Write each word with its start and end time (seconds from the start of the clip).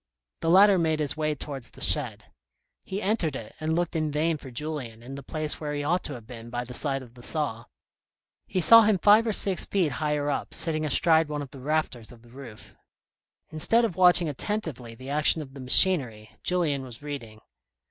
The 0.39 0.49
latter 0.49 0.79
made 0.79 0.99
his 0.99 1.15
way 1.15 1.35
towards 1.35 1.69
the 1.69 1.79
shed. 1.79 2.23
He 2.83 3.03
entered 3.03 3.35
it 3.35 3.53
and 3.59 3.75
looked 3.75 3.95
in 3.95 4.09
vain 4.09 4.37
for 4.37 4.49
Julien 4.49 5.03
in 5.03 5.13
the 5.13 5.21
place 5.21 5.61
where 5.61 5.75
he 5.75 5.83
A 5.83 5.89
FATHER 5.89 6.15
AND 6.15 6.23
A 6.23 6.25
SON 6.25 6.25
17 6.25 6.25
ought 6.25 6.25
to 6.25 6.33
have 6.35 6.41
been 6.43 6.49
by 6.49 6.63
the 6.65 6.73
side 6.73 7.01
of 7.03 7.13
the 7.13 7.21
saw. 7.21 7.65
He 8.47 8.61
saw 8.61 8.81
him 8.81 8.97
five 8.97 9.27
or 9.27 9.31
six 9.31 9.63
feet 9.65 9.91
higher 9.91 10.27
up, 10.31 10.55
sitting 10.55 10.85
astride 10.85 11.29
one 11.29 11.43
of 11.43 11.51
the 11.51 11.61
rafters 11.61 12.11
of 12.11 12.23
the 12.23 12.29
roof. 12.29 12.73
Instead 13.51 13.85
of 13.85 13.95
watching 13.95 14.27
attentively 14.27 14.95
the 14.95 15.11
action 15.11 15.39
of 15.43 15.53
the 15.53 15.61
machinery, 15.61 16.31
Julien 16.41 16.81
was 16.81 17.03
reading. 17.03 17.39